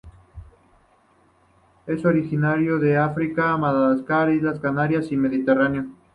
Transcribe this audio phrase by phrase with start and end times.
[1.85, 5.85] Es originario de África, Madagascar, Islas Canarias y Mediterráneo.